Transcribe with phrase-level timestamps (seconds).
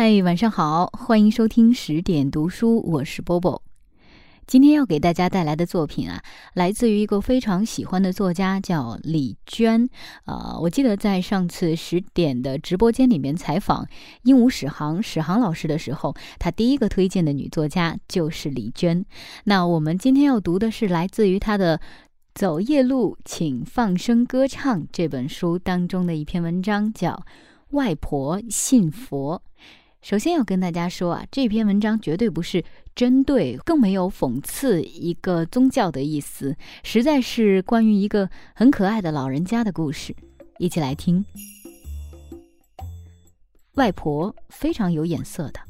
[0.00, 3.60] 嗨，晚上好，欢迎收听十点读书，我是波波。
[4.46, 6.22] 今天要给大家带来的作品啊，
[6.54, 9.88] 来自于一个非常喜欢的作家，叫李娟。
[10.24, 13.88] 呃，我记得在上次十点的直播间里面采访
[14.22, 19.04] 鹦鹉史航史航老师的时候，他第一个推荐的女作家就是李娟。
[19.46, 21.76] 那我们今天要读的是来自于他的
[22.36, 27.10] 《走夜路，请放声歌唱》这本书当中的一篇文章，叫
[27.70, 29.42] 《外婆信佛》。
[30.08, 40.16] 首先要跟大家说啊，这篇文章绝对不是针对，更没有讽刺一个宗教的意思，实在是关于一个很可爱的老人家的故事。
[40.56, 41.22] 一起来听。
[43.74, 45.60] 外婆非常有眼色的，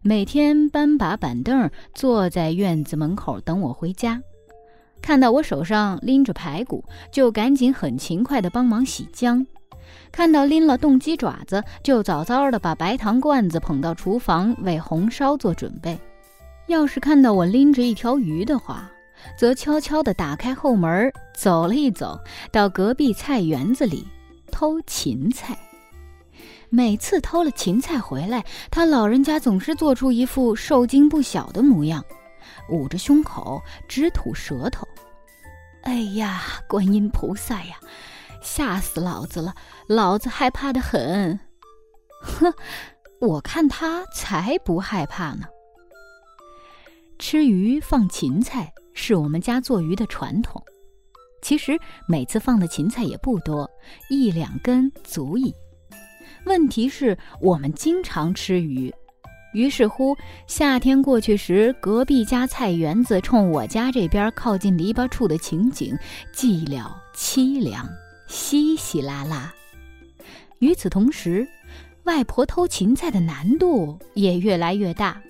[0.00, 4.22] 每天搬把板凳坐在院子门口等我回家，
[5.02, 9.44] 看到我手上拎着排骨，就赶紧很勤快的帮忙洗浆。
[10.10, 15.98] 看到拎了冻鸡爪子，就早早的把白糖罐子捧到厨房为红烧做准备。
[16.66, 18.90] 要是看到我拎着一条鱼的话，
[19.36, 22.18] 则悄悄地打开后门，走了一走，
[22.52, 24.06] 到隔壁菜园子里
[24.52, 25.56] 偷芹菜。
[26.70, 32.04] 每次偷了芹菜回来，他老人家总是做出一副受惊不小的模样，
[32.68, 34.86] 捂着胸口直吐舌头。
[35.84, 37.78] 哎呀，观音菩萨呀！
[38.42, 39.54] 吓死老子了！
[39.88, 41.38] 老子害怕的很。
[42.22, 42.52] 哼，
[43.20, 45.46] 我看他才不害怕呢。
[47.18, 50.62] 吃鱼放芹菜是我们家做鱼的传统。
[51.42, 51.78] 其实
[52.08, 53.68] 每次放的芹菜也不多，
[54.10, 55.54] 一两根足矣。
[56.46, 58.92] 问题是我们经常吃鱼，
[59.52, 60.16] 于是乎
[60.46, 65.96] 夏天过去时，隔壁家菜园子冲我家这边靠近篱笆处的情景，
[66.34, 67.88] 寂寥凄凉。
[68.28, 69.52] 稀稀拉拉。
[70.60, 71.48] 与此同时，
[72.04, 75.20] 外婆偷芹菜的难度也越来越大，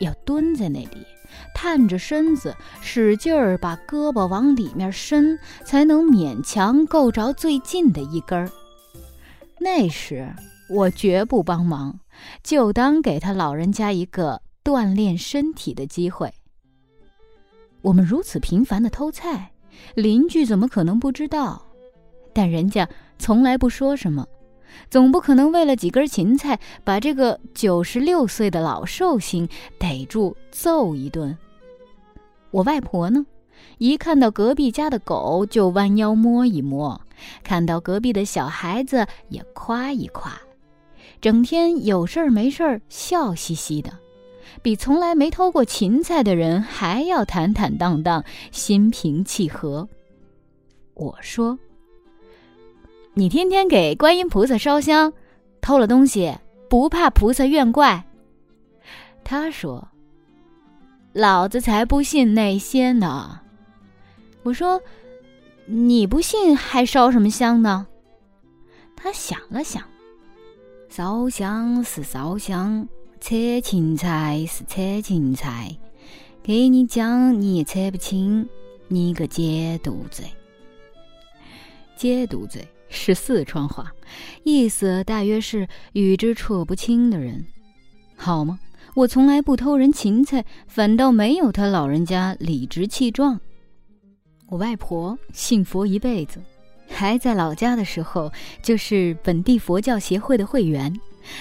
[0.00, 1.06] 要蹲在那里，
[1.54, 8.50] 探着身子，使劲儿把胳膊往里面伸，才能勉强够着最近的一根儿。
[9.58, 10.32] 那时
[10.68, 11.98] 我绝不帮忙，
[12.42, 16.32] 就当给他老人家一个锻炼身体的机会。
[17.82, 19.52] 我们如此频繁的偷菜，
[19.94, 21.65] 邻居怎么可能不知道？
[22.36, 22.86] 但人家
[23.18, 24.26] 从来不说什么，
[24.90, 29.48] 总不可能为了几根芹菜把这个九十六岁的老寿星
[29.78, 31.38] 逮住揍一顿。
[32.50, 33.24] 我外婆呢，
[33.78, 37.00] 一看到隔壁家的狗就弯腰摸一摸，
[37.42, 40.38] 看到隔壁的小孩子也夸一夸，
[41.22, 43.90] 整天有事儿没事儿笑嘻嘻的，
[44.60, 49.88] 比从来没偷过芹菜的人还要坦坦荡荡、心平气和。
[50.92, 51.58] 我说。
[53.18, 55.10] 你天天给观音菩萨烧香，
[55.62, 56.36] 偷了东西
[56.68, 58.04] 不怕菩萨怨怪？
[59.24, 59.88] 他说
[61.14, 63.40] ：“老子才不信那些呢。”
[64.44, 64.78] 我说
[65.64, 67.86] ：“你不信还烧什么香呢？”
[68.94, 69.82] 他想了想
[70.90, 72.86] ：“烧香是烧香，
[73.18, 75.74] 扯芹菜是扯芹菜，
[76.42, 78.46] 给你讲你也扯不清，
[78.88, 80.26] 你个解毒嘴，
[81.96, 83.92] 解毒嘴。”是四川话，
[84.44, 87.44] 意思大约是与之扯不清的人，
[88.16, 88.58] 好吗？
[88.94, 93.38] 我从来不偷人芹菜，反倒没有他老人家理直气壮。
[94.48, 96.40] 我外婆信佛一辈子，
[96.88, 98.32] 还在老家的时候
[98.62, 100.94] 就是本地佛教协会的会员，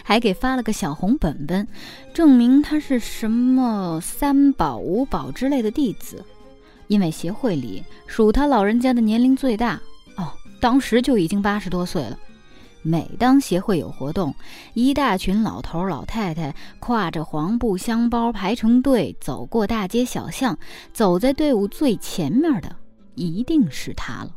[0.03, 1.65] 还给发了个小红本本，
[2.13, 6.25] 证明他是什么三宝五宝之类的弟子。
[6.87, 9.81] 因为协会里属他老人家的年龄最大。
[10.59, 12.17] 当时就已经八十多岁了。
[12.87, 14.31] 每当协会有活动，
[14.75, 20.55] 一大群老头老太太挎着黄布香包排成队走过大街小巷，
[20.93, 22.75] 走在队伍最前面的
[23.15, 24.31] 一定是他了。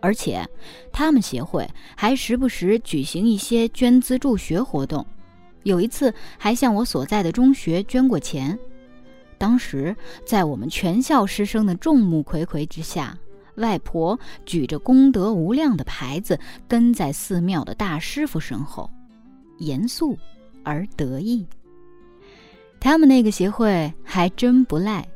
[0.00, 0.44] 而且，
[0.92, 1.64] 他们协会
[1.96, 5.06] 还时不时举行一些捐资助学活动，
[5.62, 8.58] 有一次还向我所在的中学捐过钱。
[9.38, 9.94] 当时
[10.26, 13.16] 在我们全校师生的众目睽睽之下。
[13.56, 18.90] 外婆举着功德无量的牌子，跟在寺庙的大师傅身后，
[19.58, 20.18] 严肃
[20.62, 21.46] 而得意。
[22.80, 25.06] 他们那个协会还真不赖，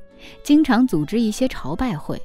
[0.42, 2.20] 经常组织一些朝拜会。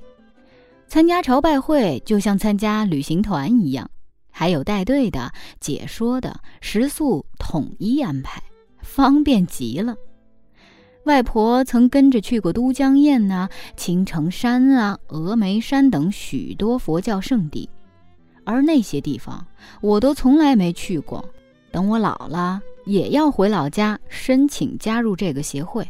[0.87, 3.89] 参加朝拜会就像参加旅行团一样，
[4.29, 8.41] 还有带队的、解说的，食宿统一安排，
[8.81, 9.95] 方便极了。
[11.05, 17.69] 外婆曾跟着去过都江堰呐、青城山啊、峨眉山等许多佛教圣地，
[18.45, 19.45] 而那些地方
[19.81, 21.23] 我都从来没去过。
[21.71, 25.85] 等我老了，也要回老家申请加入这个协会。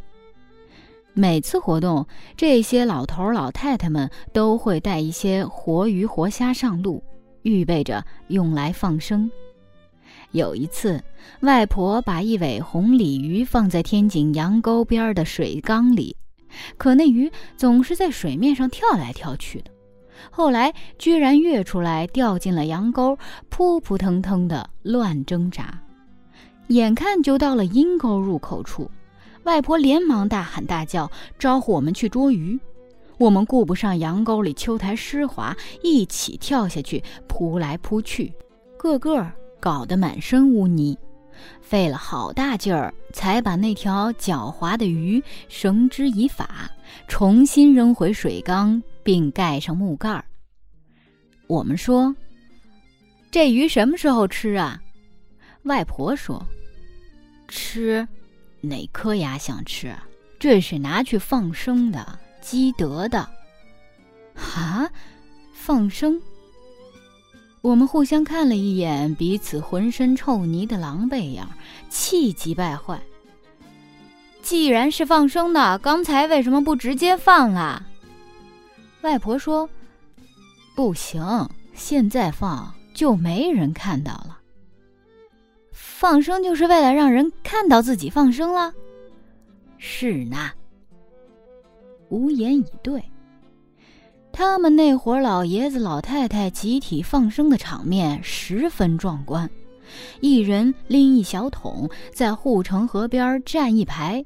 [1.14, 7.04] 每次活动，这些老头老太太们都会带一些活鱼活虾上路，
[7.44, 9.30] 预备着用来放生。
[10.34, 11.00] 有一次，
[11.42, 16.16] 外婆把一尾红鲤鱼放在天井羊沟边的水缸里，
[16.76, 19.72] 可那鱼总是在水面上跳来跳去的。
[20.32, 23.16] 后来居然跃出来，掉进了羊沟，
[23.50, 25.80] 扑扑腾腾的乱挣扎。
[26.70, 28.90] 眼看就到了阴沟入口处，
[29.44, 32.60] 外婆连忙大喊大叫，招呼我们去捉鱼。
[33.20, 38.34] 我们顾不上羊沟里秋苔湿滑，一起跳下去，扑来扑去，
[38.78, 39.32] 个个。
[39.64, 40.98] 搞得满身污泥，
[41.62, 46.70] 费了好大劲儿才把那条狡猾的鱼绳之以法，
[47.08, 50.26] 重新扔回水缸，并盖上木盖儿。
[51.48, 52.14] 我们说
[53.32, 54.82] ：“这鱼什么时候吃啊？”
[55.64, 56.46] 外婆说
[57.48, 58.06] ：“吃，
[58.60, 59.96] 哪颗牙想吃？
[60.38, 63.20] 这是拿去放生的，积德的。”
[64.36, 64.92] 啊，
[65.54, 66.22] 放生。
[67.64, 71.50] 我们互相看了一眼，彼此浑身臭泥的狼狈样，
[71.90, 73.02] 气急败坏。
[74.42, 77.88] 既然是放生的，刚才为什么不直接放啊？
[79.02, 79.70] 外婆说
[80.76, 81.24] ：“不行，
[81.74, 84.38] 现在放就没人看到了。
[85.72, 88.74] 放生就是为了让人看到自己放生了。”
[89.80, 90.52] 是呢，
[92.10, 93.02] 无言以对。
[94.36, 99.48] 他们那伙老爷子老太太集体放生的场面十分壮观，
[100.22, 104.26] 一人拎一小桶，在护城河边站一排，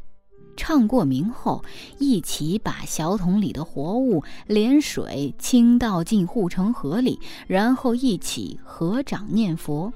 [0.55, 1.61] 唱过名后，
[1.99, 9.91] 一起把小桶里的活物连水倾倒进护城河里，然后一起合掌念佛。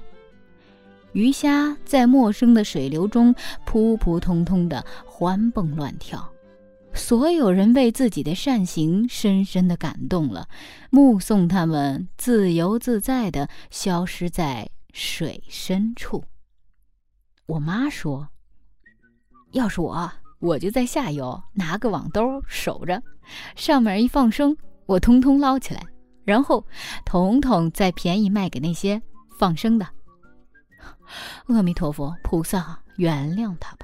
[1.12, 6.31] 鱼虾在陌生的水流中扑扑通通的欢蹦乱跳。
[6.94, 10.48] 所有人为自己的善行深深的感动了，
[10.90, 16.24] 目送他们自由自在的消失在水深处。
[17.46, 18.28] 我妈说
[19.52, 23.02] ：“要是我，我就在下游拿个网兜守着，
[23.56, 24.56] 上面一放生，
[24.86, 25.84] 我通通捞起来，
[26.24, 26.64] 然后
[27.04, 29.00] 统统再便宜卖给那些
[29.38, 29.86] 放生的。
[31.48, 33.81] ”阿弥陀佛，菩萨原谅他吧。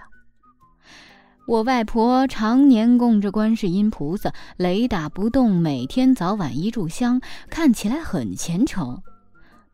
[1.49, 9.01] 我外婆常年供着观世音菩萨，雷打不动，每天早晚一炷香，看起来很虔诚。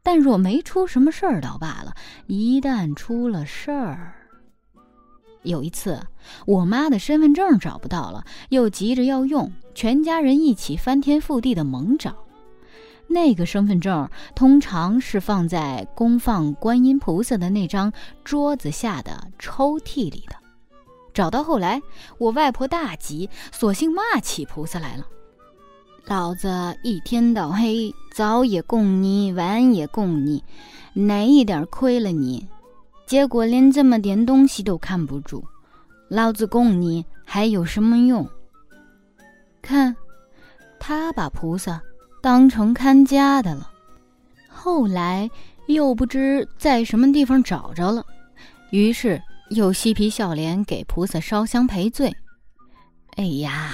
[0.01, 1.97] 但若没出什么事儿倒罢了，
[2.29, 4.15] 一旦出了事儿，
[5.43, 6.01] 有一次
[6.47, 12.15] 我妈的身份证找不到了，又急着要用，全家人一起翻天覆地的猛找。
[13.09, 17.93] 那个身份证通常是放在供放观音菩萨的那张
[18.23, 20.44] 桌子下的抽屉里的。
[21.15, 21.81] 找到后来，
[22.19, 25.07] 我外婆大急，索性骂起菩萨来了
[26.07, 30.43] ：“老子一天到黑，早也供你，晚也供你，
[30.93, 32.47] 哪一点亏了你？
[33.07, 35.45] 结果连这么点东西都看不住，
[36.09, 38.29] 老子供你还有什么用？
[39.63, 39.95] 看，
[40.81, 41.81] 他把菩萨
[42.21, 43.71] 当成看家的了。
[44.49, 45.31] 后来
[45.67, 48.05] 又不知在什么地方找着了，
[48.71, 52.15] 于是。”又嬉皮笑脸给菩萨烧香赔罪。
[53.17, 53.73] 哎呀，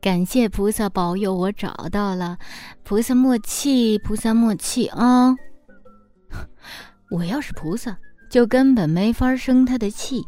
[0.00, 2.38] 感谢菩萨保佑，我找到了。
[2.82, 5.34] 菩萨莫气，菩萨莫气啊！
[7.10, 7.96] 我要是菩萨，
[8.28, 10.26] 就根本没法生他的气。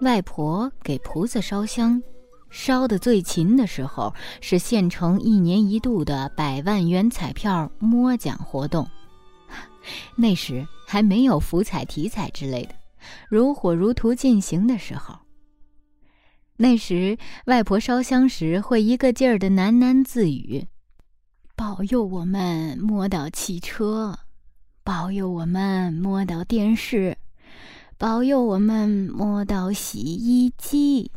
[0.00, 2.02] 外婆给菩萨烧香，
[2.50, 4.12] 烧的最勤的时候
[4.42, 8.86] 是县城一年一度的百万元彩票摸奖活动，
[10.14, 12.74] 那时还没有福彩、体彩之类的。
[13.28, 15.20] 如火如荼进行的时候，
[16.56, 20.66] 那时外婆烧香时会一个劲儿的喃喃自语
[21.56, 24.18] ：“保佑我们摸到汽车，
[24.84, 27.16] 保佑我们摸到电视，
[27.98, 31.10] 保佑我们摸到洗衣机。”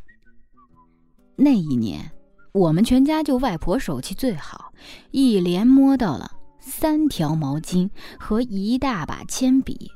[1.38, 2.12] 那一年，
[2.54, 4.72] 我们全家就外婆手气最好，
[5.12, 9.92] 一连摸到了三条毛巾和一大把铅笔。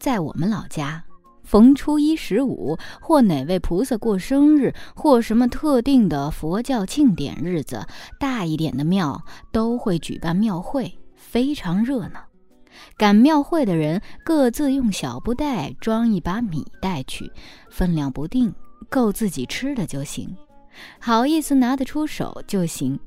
[0.00, 1.04] 在我们老家，
[1.44, 7.86] 逢初一十五或哪位菩萨过生日，或什么特定的佛教庆典日子，
[8.18, 12.24] 大一点的庙都会举办庙会，非常热闹。
[12.96, 17.30] 赶庙会的人各自用小布袋装一把米带去，
[17.68, 18.54] 分量不定，
[18.88, 20.34] 够自己吃的就行，
[20.98, 22.98] 好意思拿得出手就行。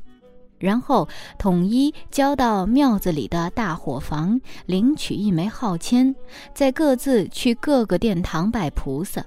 [0.60, 1.08] 然后
[1.38, 6.16] 统一交到庙子里的大伙房，领取一枚号签，
[6.54, 9.26] 再各自去各个殿堂拜菩萨，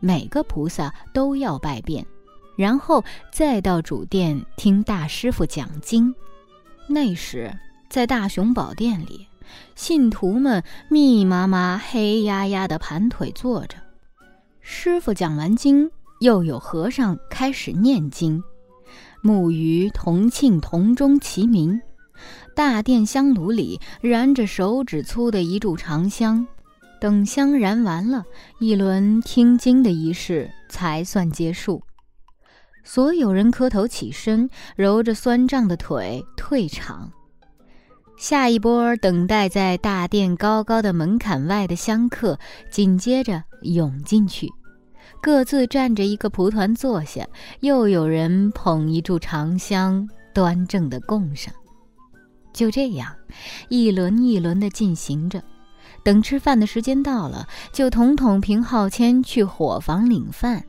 [0.00, 2.04] 每个菩萨都要拜遍，
[2.56, 6.12] 然后再到主殿听大师傅讲经。
[6.88, 7.52] 那时，
[7.88, 9.28] 在大雄宝殿里，
[9.76, 13.76] 信徒们密麻麻、黑压压的盘腿坐着，
[14.60, 18.42] 师傅讲完经，又有和尚开始念经。
[19.26, 21.80] 木鱼铜磬铜钟齐鸣，
[22.54, 26.46] 大殿香炉里燃着手指粗的一柱长香。
[27.00, 28.24] 等香燃完了，
[28.60, 31.82] 一轮听经的仪式才算结束。
[32.84, 37.10] 所有人磕头起身，揉着酸胀的腿退场。
[38.16, 42.38] 下一波等待在大殿高高的门槛外的香客，
[42.70, 44.48] 紧接着涌进去。
[45.20, 47.26] 各自站着一个蒲团坐下，
[47.60, 51.52] 又有人捧一炷长香，端正的供上。
[52.52, 53.14] 就这样，
[53.68, 55.42] 一轮一轮的进行着。
[56.02, 60.64] 等吃饭的时间到了，就统统凭号签去伙房领饭。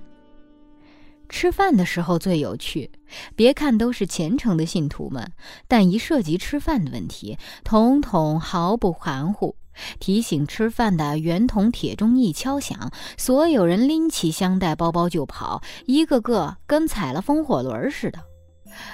[1.29, 2.89] 吃饭的时候最有趣，
[3.35, 5.31] 别看都是虔诚的信徒们，
[5.67, 9.55] 但一涉及吃饭的问题，统统毫不含糊。
[9.99, 18.19] 提醒吃饭的圆筒铁钟一敲响，所有人拎起香袋包包就跑，一个个跟踩了风火轮似的。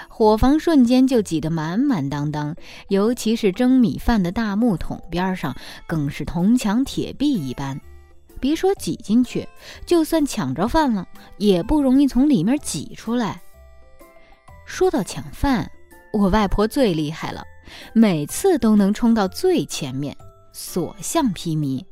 [0.08, 2.56] 伙房瞬间就挤得满满当当，
[2.90, 5.56] 尤其是蒸米饭的大木桶边上，
[5.88, 7.80] 更是铜墙铁壁一般。
[8.40, 9.48] 别说挤进去，
[9.86, 13.42] 就算抢着饭了，也不容易从里面挤出来。
[14.66, 15.70] 说到抢饭，
[16.12, 17.44] 我外婆最厉害了，
[17.94, 20.16] 每次都能冲到最前面。
[20.54, 21.84] 所向披靡。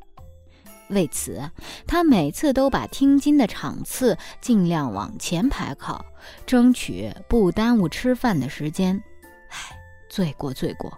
[0.88, 1.50] 为此，
[1.88, 6.06] 他每次都把听经的场次尽量往前排靠，
[6.46, 9.02] 争取不耽误吃饭的时间。
[9.50, 9.78] 唉，
[10.10, 10.92] 罪过罪过。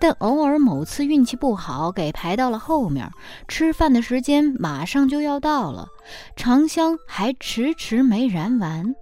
[0.00, 3.10] 但偶尔某次运气不好，给排到了后面，
[3.48, 5.88] 吃饭的时间马上就要到了，
[6.36, 8.94] 长香还迟迟没燃完。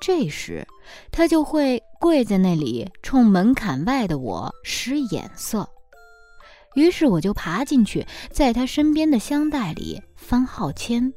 [0.00, 0.66] 这时，
[1.12, 5.68] 他就会跪在那里，冲门槛外的我使眼色。
[6.74, 11.12] 于是我就爬进去，在他身边的香袋里翻号签。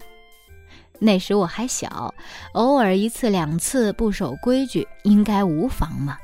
[1.00, 2.14] 那时我还小，
[2.54, 6.18] 偶尔一次两次不守规矩，应该无妨嘛。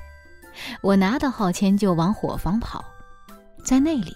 [0.81, 2.83] 我拿到号签就往伙房跑，
[3.63, 4.15] 在那里，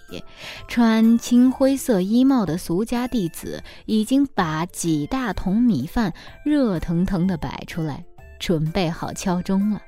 [0.66, 6.12] 穿青灰色衣帽的俗家弟子已经把几大桶米饭
[6.44, 8.04] 热腾腾地摆出来，
[8.40, 9.80] 准备好敲钟了。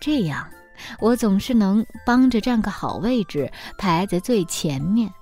[0.00, 0.48] 这样。
[0.98, 5.12] 我总是能帮着占个好位置，排在最前面。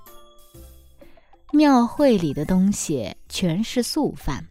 [1.51, 4.45] 庙会里的东西全是素饭，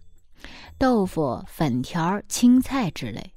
[0.78, 3.32] 豆腐、粉条、青菜之类，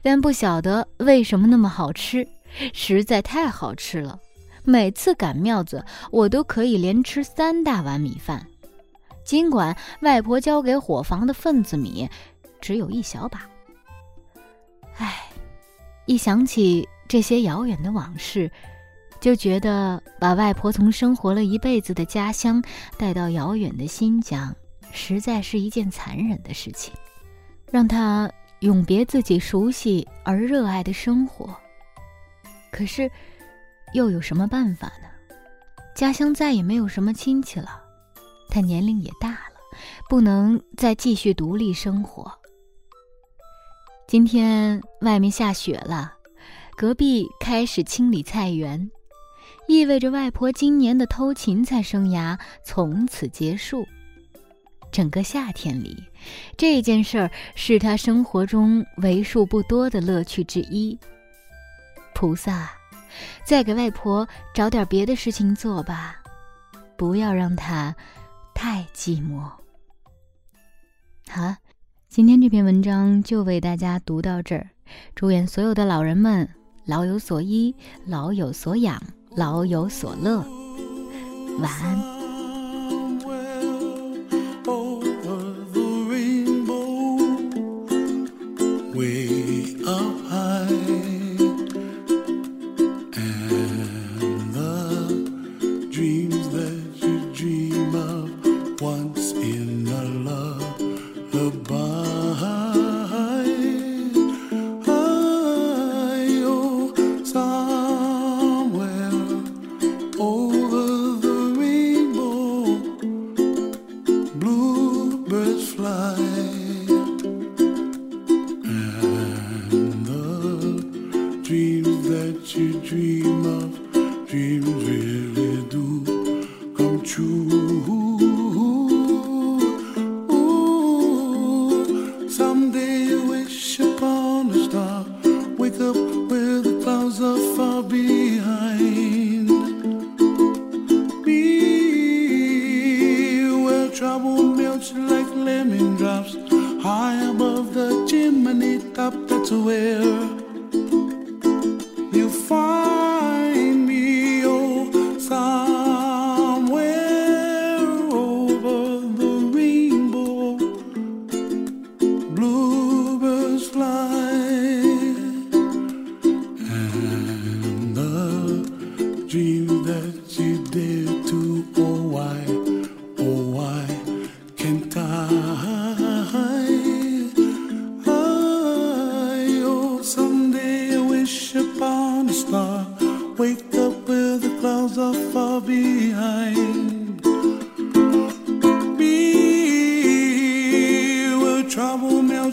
[0.00, 2.26] 但不晓得为什么那么好吃，
[2.72, 4.18] 实在太好吃了。
[4.62, 8.46] 每次赶庙子，我都可以连吃三大碗米饭，
[9.22, 12.08] 尽管外婆交给伙房的份子米
[12.58, 13.46] 只有一小把。
[14.96, 15.28] 唉，
[16.06, 16.88] 一想起……
[17.08, 18.50] 这些遥远的往事，
[19.20, 22.62] 就觉得把外婆从生活了一辈子的家乡
[22.98, 24.54] 带到遥远的新疆，
[24.92, 26.92] 实在是一件残忍的事情，
[27.70, 28.30] 让她
[28.60, 31.54] 永别自己熟悉而热爱的生活。
[32.70, 33.10] 可是，
[33.92, 35.08] 又有什么办法呢？
[35.94, 37.80] 家乡再也没有什么亲戚了，
[38.48, 39.60] 她年龄也大了，
[40.08, 42.32] 不能再继续独立生活。
[44.08, 46.12] 今天外面下雪了。
[46.76, 48.90] 隔壁开始清理菜园，
[49.68, 53.86] 意味着外婆今年的偷芹菜生涯从此结束。
[54.90, 56.02] 整个夏天里，
[56.56, 60.98] 这件事儿是他生活中为数不多的乐趣之一。
[62.12, 62.72] 菩萨，
[63.44, 66.16] 再给外婆找点别的事情做吧，
[66.96, 67.94] 不要让她
[68.52, 69.48] 太寂寞。
[71.28, 71.54] 好，
[72.08, 74.70] 今天这篇文章就为大家读到这儿。
[75.14, 76.48] 祝愿所有的老人们。
[76.86, 77.74] 老有所依，
[78.06, 79.00] 老有所养，
[79.36, 80.44] 老有所乐。
[81.58, 82.14] 晚安。